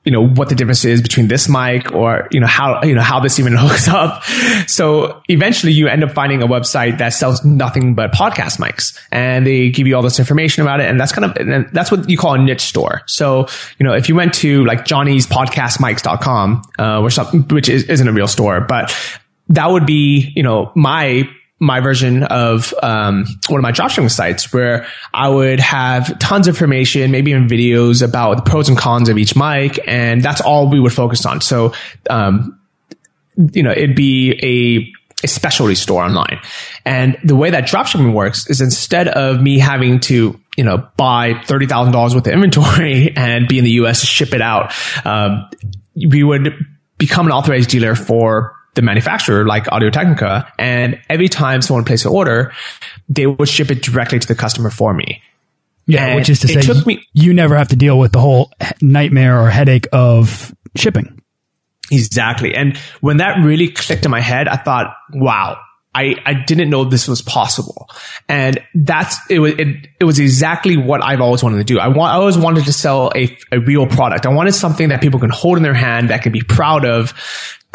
[0.05, 3.03] you know, what the difference is between this mic or, you know, how, you know,
[3.03, 4.25] how this even hooks up.
[4.69, 9.47] So eventually you end up finding a website that sells nothing but podcast mics and
[9.47, 10.89] they give you all this information about it.
[10.89, 13.03] And that's kind of, and that's what you call a niche store.
[13.07, 13.47] So,
[13.79, 18.07] you know, if you went to like Johnny's podcastmics.com, uh, or something, which is, isn't
[18.07, 18.93] a real store, but
[19.49, 21.29] that would be, you know, my
[21.63, 26.57] my version of um, one of my dropshipping sites where I would have tons of
[26.57, 30.69] information, maybe even videos about the pros and cons of each mic, and that's all
[30.69, 31.41] we would focus on.
[31.41, 31.73] So,
[32.11, 32.59] um,
[33.37, 34.93] you know, it'd be a
[35.25, 36.41] a specialty store online.
[36.85, 41.35] And the way that dropshipping works is instead of me having to, you know, buy
[41.35, 44.75] $30,000 worth of inventory and be in the US to ship it out,
[45.07, 45.49] um,
[45.95, 46.53] we would
[46.99, 50.51] become an authorized dealer for the manufacturer like Audio Technica.
[50.59, 52.53] And every time someone places an order,
[53.09, 55.23] they would ship it directly to the customer for me.
[55.87, 58.13] Yeah, And which is to it say, took me- you never have to deal with
[58.13, 61.21] the whole nightmare or headache of shipping.
[61.91, 62.55] Exactly.
[62.55, 65.59] And when that really clicked in my head, I thought, wow,
[65.95, 67.91] I, I didn't know this was possible.
[68.29, 71.79] And that's, it was, it, it was exactly what I've always wanted to do.
[71.79, 74.25] I want, I always wanted to sell a, a real product.
[74.25, 77.13] I wanted something that people can hold in their hand that can be proud of.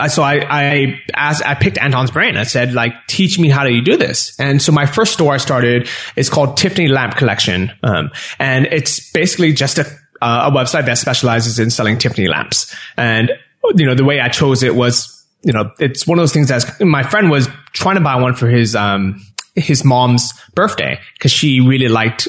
[0.05, 2.37] So I, I asked, I picked Anton's brain.
[2.37, 4.39] I said, like, teach me how do you do this?
[4.39, 7.71] And so my first store I started is called Tiffany Lamp Collection.
[7.81, 9.85] Um, and it's basically just a,
[10.21, 12.75] uh, a website that specializes in selling Tiffany lamps.
[12.95, 13.31] And,
[13.75, 16.49] you know, the way I chose it was, you know, it's one of those things
[16.49, 19.19] that my friend was trying to buy one for his, um,
[19.55, 22.27] his mom's birthday because she really liked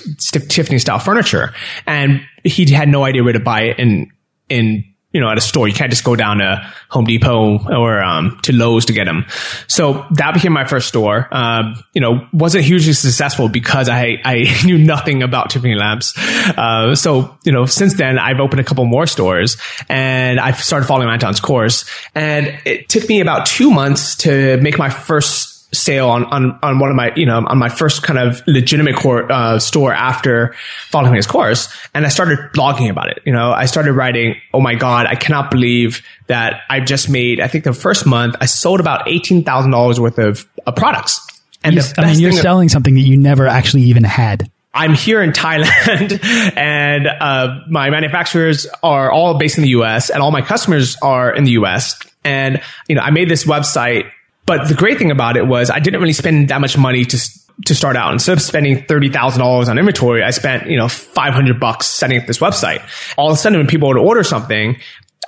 [0.49, 1.53] Tiffany style furniture
[1.87, 4.11] and he had no idea where to buy it in,
[4.49, 5.67] in, you know, at a store.
[5.67, 9.25] You can't just go down to Home Depot or, um, to Lowe's to get them.
[9.67, 11.29] So that became my first store.
[11.31, 16.17] Um, you know, wasn't hugely successful because I, I knew nothing about Tiffany lamps.
[16.17, 19.57] Uh, so, you know, since then I've opened a couple more stores
[19.89, 24.79] and I've started following Anton's course and it took me about two months to make
[24.79, 28.19] my first sale on, on, on one of my, you know, on my first kind
[28.19, 30.55] of legitimate core, uh, store after
[30.89, 31.69] following his course.
[31.95, 33.21] And I started blogging about it.
[33.27, 37.41] You know, I started writing, Oh my God, I cannot believe that I've just made,
[37.41, 41.21] I think the first month I sold about $18,000 worth of, of products.
[41.63, 44.51] And You- I mean, you're selling something that you never actually even had.
[44.75, 46.23] I'm here in Thailand
[46.57, 51.35] and uh, my manufacturers are all based in the US and all my customers are
[51.35, 51.99] in the US.
[52.25, 54.11] And, you know, I made this website,
[54.49, 57.31] but the great thing about it was I didn't really spend that much money to,
[57.67, 58.15] to start out.
[58.15, 62.39] Instead of spending $30,000 on inventory, I spent, you know, 500 bucks setting up this
[62.39, 62.83] website.
[63.19, 64.79] All of a sudden when people would order something,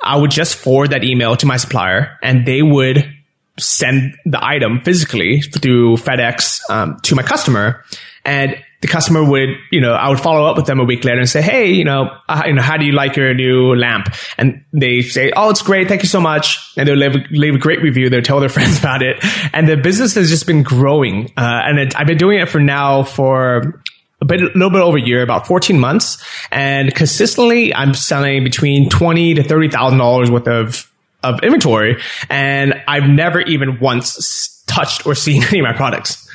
[0.02, 3.14] I would just forward that email to my supplier and they would
[3.58, 7.84] send the item physically through FedEx um, to my customer,
[8.24, 11.18] and the customer would, you know, I would follow up with them a week later
[11.18, 14.08] and say, "Hey, you know, uh, you know, how do you like your new lamp?"
[14.38, 17.58] And they say, "Oh, it's great, thank you so much," and they'll leave, leave a
[17.58, 18.08] great review.
[18.08, 21.30] They'll tell their friends about it, and the business has just been growing.
[21.36, 23.82] Uh, and it, I've been doing it for now for
[24.22, 26.22] a bit, a little bit over a year, about 14 months.
[26.50, 31.96] And consistently, I'm selling between 20 to $30,000 worth of, of inventory.
[32.28, 36.28] And I've never even once touched or seen any of my products.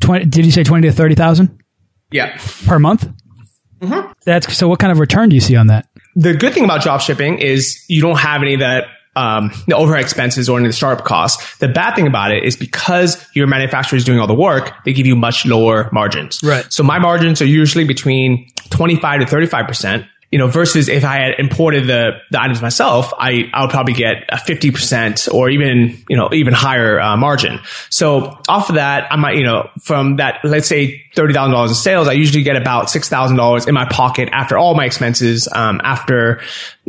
[0.00, 1.62] 20, did you say 20 to 30,000
[2.16, 2.38] Yeah.
[2.66, 3.08] per month?
[3.80, 4.12] Mm-hmm.
[4.24, 5.88] That's so what kind of return do you see on that?
[6.14, 9.74] The good thing about drop shipping is you don't have any of that um, the
[9.74, 11.56] overhead expenses or any of the startup costs.
[11.58, 14.92] The bad thing about it is because your manufacturer is doing all the work, they
[14.92, 16.42] give you much lower margins.
[16.42, 16.70] Right.
[16.72, 20.06] So my margins are usually between 25 to 35%.
[20.32, 23.94] You know, versus if I had imported the, the items myself, I, I would probably
[23.94, 27.60] get a 50% or even, you know, even higher uh, margin.
[27.90, 32.08] So off of that, I might, you know, from that, let's say $30,000 in sales,
[32.08, 36.40] I usually get about $6,000 in my pocket after all my expenses, um, after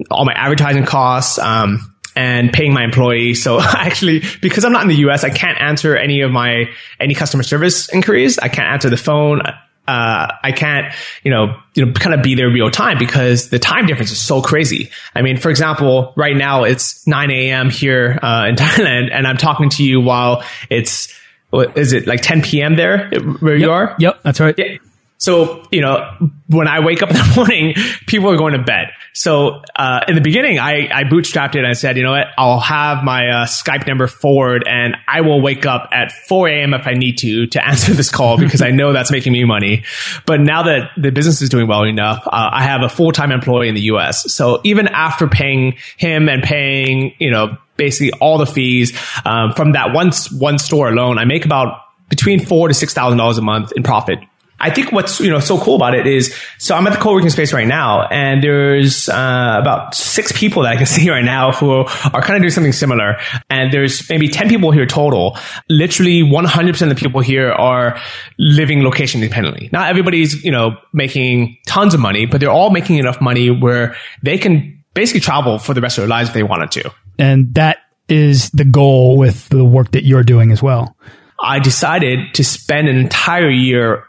[0.10, 3.44] all my advertising costs, um, and paying my employees.
[3.44, 6.66] So actually, because I'm not in the US, I can't answer any of my,
[7.00, 8.40] any customer service inquiries.
[8.40, 9.42] I can't answer the phone.
[9.88, 13.60] Uh, I can't, you know, you know, kind of be there real time because the
[13.60, 14.92] time difference is so crazy.
[15.16, 17.70] I mean, for example, right now it's 9 a.m.
[17.70, 21.14] here, uh, in Thailand and I'm talking to you while it's,
[21.50, 22.76] what is it like 10 p.m.
[22.76, 23.96] there where you are?
[24.00, 24.56] Yep, that's right.
[24.58, 24.78] Yeah.
[25.18, 26.06] So, you know,
[26.48, 27.74] when I wake up in the morning,
[28.06, 28.90] people are going to bed.
[29.18, 32.28] So, uh, in the beginning, I, I bootstrapped it and I said, you know what?
[32.38, 36.76] I'll have my, uh, Skype number forward and I will wake up at 4 a.m.
[36.76, 39.86] if I need to, to answer this call because I know that's making me money.
[40.28, 43.70] But now that the business is doing well enough, uh, I have a full-time employee
[43.70, 44.32] in the US.
[44.32, 49.72] So even after paying him and paying, you know, basically all the fees, um, from
[49.72, 53.82] that one, one store alone, I make about between four to $6,000 a month in
[53.82, 54.20] profit
[54.60, 57.30] I think what's you know so cool about it is so I'm at the co-working
[57.30, 61.52] space right now, and there's uh, about six people that I can see right now
[61.52, 63.18] who are kind of doing something similar,
[63.50, 65.38] and there's maybe ten people here total.
[65.70, 68.00] Literally 100 percent of the people here are
[68.40, 69.70] living location independently.
[69.72, 73.96] Not everybody's you know making tons of money, but they're all making enough money where
[74.24, 76.92] they can basically travel for the rest of their lives if they wanted to.
[77.20, 77.78] And that
[78.10, 80.96] is the goal with the work that you're doing as well.
[81.40, 84.04] I decided to spend an entire year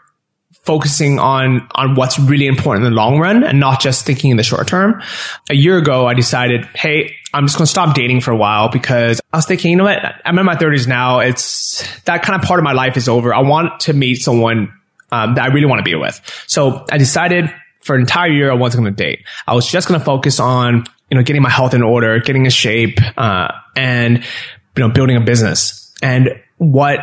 [0.62, 4.36] focusing on on what's really important in the long run and not just thinking in
[4.36, 5.03] the short term.
[5.51, 8.68] A year ago, I decided, hey, I'm just going to stop dating for a while
[8.68, 9.99] because I was thinking, you know what?
[10.24, 11.20] I'm in my 30s now.
[11.20, 13.34] It's that kind of part of my life is over.
[13.34, 14.72] I want to meet someone
[15.11, 16.20] um, that I really want to be with.
[16.46, 19.24] So I decided for an entire year, I wasn't going to date.
[19.46, 22.44] I was just going to focus on you know getting my health in order, getting
[22.44, 25.94] in shape, uh, and you know building a business.
[26.03, 27.01] And what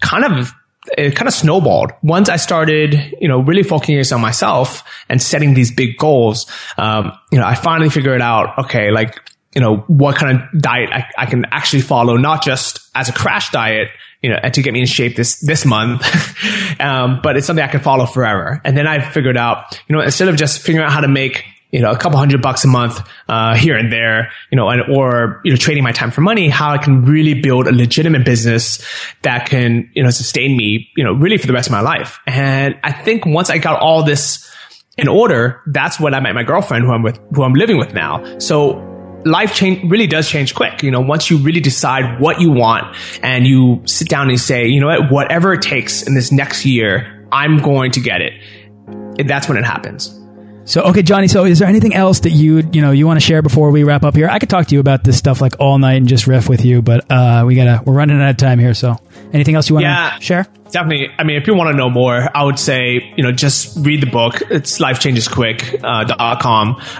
[0.00, 0.52] kind of
[0.98, 1.92] it kind of snowballed.
[2.02, 7.12] Once I started, you know, really focusing on myself and setting these big goals, um,
[7.30, 9.16] you know, I finally figured out, okay, like,
[9.54, 13.12] you know, what kind of diet I, I can actually follow, not just as a
[13.12, 13.88] crash diet,
[14.22, 16.04] you know, to get me in shape this, this month.
[16.80, 18.60] um, but it's something I can follow forever.
[18.64, 21.44] And then I figured out, you know, instead of just figuring out how to make
[21.72, 24.82] you know, a couple hundred bucks a month, uh, here and there, you know, and,
[24.94, 28.26] or, you know, trading my time for money, how I can really build a legitimate
[28.26, 28.86] business
[29.22, 32.20] that can, you know, sustain me, you know, really for the rest of my life.
[32.26, 34.48] And I think once I got all this
[34.98, 37.94] in order, that's when I met my girlfriend who I'm with, who I'm living with
[37.94, 38.38] now.
[38.38, 38.88] So
[39.24, 40.82] life change really does change quick.
[40.82, 44.66] You know, once you really decide what you want and you sit down and say,
[44.66, 49.26] you know what, whatever it takes in this next year, I'm going to get it.
[49.26, 50.18] That's when it happens.
[50.64, 51.28] So okay, Johnny.
[51.28, 53.82] So is there anything else that you you know you want to share before we
[53.84, 54.28] wrap up here?
[54.28, 56.64] I could talk to you about this stuff like all night and just riff with
[56.64, 58.74] you, but uh, we gotta we're running out of time here.
[58.74, 58.96] So
[59.32, 60.18] anything else you want to Yeah.
[60.18, 60.46] share?
[60.70, 61.08] Definitely.
[61.18, 64.00] I mean, if you want to know more, I would say, you know, just read
[64.00, 64.40] the book.
[64.50, 66.14] It's lifechangesquick, uh,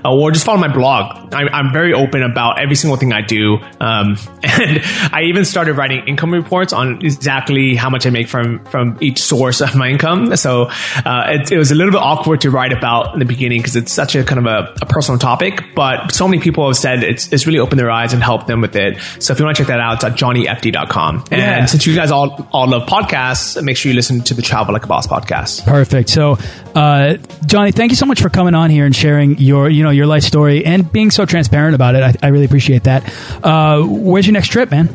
[0.04, 1.32] uh, or just follow my blog.
[1.34, 3.54] I, I'm very open about every single thing I do.
[3.80, 8.62] Um, and I even started writing income reports on exactly how much I make from,
[8.66, 10.36] from each source of my income.
[10.36, 10.64] So,
[11.06, 13.74] uh, it, it was a little bit awkward to write about in the beginning because
[13.76, 17.02] it's such a kind of a, a personal topic, but so many people have said
[17.04, 18.98] it's, it's really opened their eyes and helped them with it.
[19.18, 21.24] So if you want to check that out, it's at johnnyfd.com.
[21.30, 21.64] And Yeah.
[21.64, 24.84] since you guys all, all love podcasts, make sure you listen to the Travel Like
[24.84, 25.64] a Boss podcast.
[25.64, 26.08] Perfect.
[26.08, 26.38] So,
[26.74, 29.90] uh, Johnny, thank you so much for coming on here and sharing your you know
[29.90, 32.02] your life story and being so transparent about it.
[32.02, 33.02] I, I really appreciate that.
[33.42, 34.88] Uh, where's your next trip, man?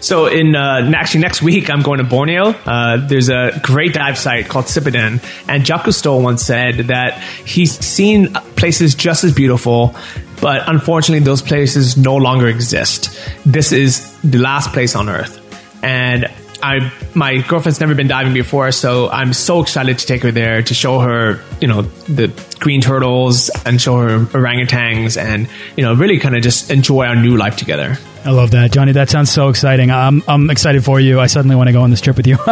[0.00, 2.48] So in uh, actually next week, I'm going to Borneo.
[2.48, 7.72] Uh, there's a great dive site called Sipadan, and Jacques Cousteau once said that he's
[7.84, 9.94] seen places just as beautiful,
[10.40, 13.18] but unfortunately, those places no longer exist.
[13.46, 15.40] This is the last place on Earth,
[15.84, 16.26] and
[16.62, 20.62] I my girlfriend's never been diving before, so I'm so excited to take her there
[20.62, 25.94] to show her, you know, the green turtles and show her orangutans, and you know,
[25.94, 27.98] really kind of just enjoy our new life together.
[28.24, 28.92] I love that, Johnny.
[28.92, 29.90] That sounds so exciting.
[29.90, 31.20] I'm I'm excited for you.
[31.20, 32.38] I suddenly want to go on this trip with you,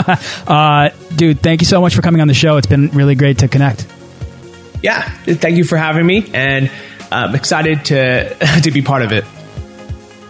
[0.46, 1.40] uh, dude.
[1.40, 2.58] Thank you so much for coming on the show.
[2.58, 3.86] It's been really great to connect.
[4.82, 6.70] yeah, thank you for having me, and
[7.10, 9.24] I'm excited to to be part of it.